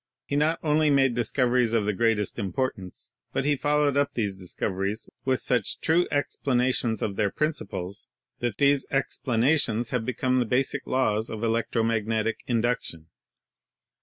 [0.25, 4.35] He not only made discoveries of the greatest importance, but he fol lowed up these
[4.35, 8.07] discoveries with such true explanations of their principles
[8.39, 13.09] that these explanations have become the basic laws of electro magnetic induction.